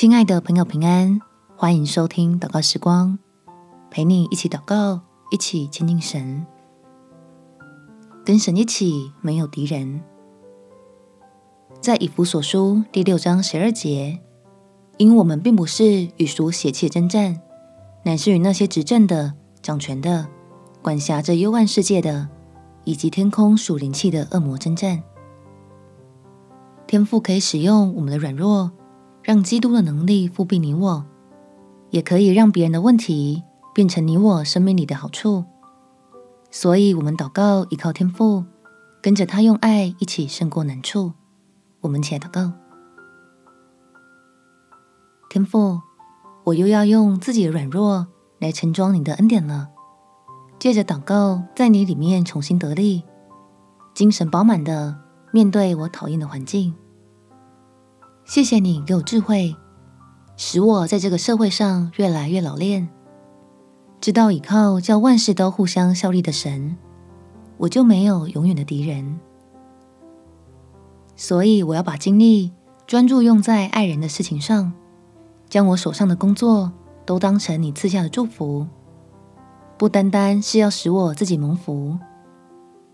[0.00, 1.20] 亲爱的朋友，平安，
[1.56, 3.18] 欢迎收听祷告时光，
[3.90, 5.00] 陪你一起祷告，
[5.32, 6.46] 一起亲近神，
[8.24, 10.00] 跟神一起没有敌人。
[11.80, 14.20] 在以弗所书第六章十二节，
[14.98, 17.40] 因我们并不是与属血气争战，
[18.04, 20.28] 乃是与那些执政的、掌权的、
[20.80, 22.28] 管辖这幽暗世界的，
[22.84, 25.02] 以及天空属灵气的恶魔争战。
[26.86, 28.70] 天父可以使用我们的软弱，
[29.28, 31.04] 让基督的能力覆庇你我，
[31.90, 33.42] 也可以让别人的问题
[33.74, 35.44] 变成你我生命里的好处。
[36.50, 38.46] 所以，我们祷告依靠天父，
[39.02, 41.12] 跟着他用爱一起胜过难处。
[41.82, 42.52] 我们起来祷告，
[45.28, 45.78] 天父，
[46.44, 48.06] 我又要用自己的软弱
[48.38, 49.68] 来盛装你的恩典了。
[50.58, 53.04] 借着祷告，在你里面重新得力，
[53.92, 54.98] 精神饱满的
[55.32, 56.74] 面对我讨厌的环境。
[58.38, 59.56] 谢谢你给我智慧，
[60.36, 62.88] 使我在这个社会上越来越老练，
[64.00, 66.76] 知道依靠叫万事都互相效力的神，
[67.56, 69.18] 我就没有永远的敌人。
[71.16, 72.52] 所以我要把精力
[72.86, 74.72] 专注用在爱人的事情上，
[75.48, 76.70] 将我手上的工作
[77.04, 78.68] 都当成你赐下的祝福，
[79.76, 81.98] 不单单是要使我自己蒙福，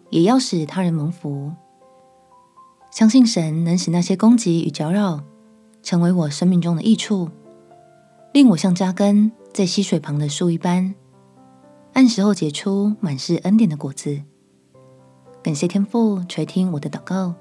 [0.09, 1.53] 也要使他人蒙福。
[2.91, 5.21] 相信神能使那些攻击与搅扰
[5.85, 7.29] 成为我生命中的益处，
[8.33, 10.95] 令我像扎根在溪水旁的树一般，
[11.93, 14.23] 按时候结出满是恩典的果子。
[15.43, 17.35] 感谢天父垂听我的祷告。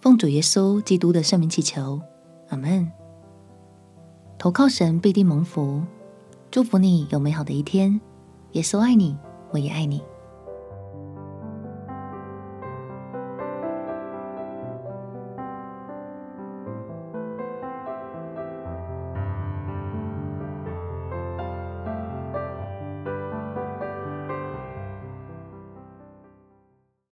[0.00, 2.00] 奉主耶稣基督的圣名祈求，
[2.50, 2.88] 阿门。
[4.38, 5.82] 投靠神必定蒙福，
[6.50, 7.98] 祝福你有美好的一天。
[8.52, 9.16] 耶稣爱你，
[9.50, 10.02] 我也爱你。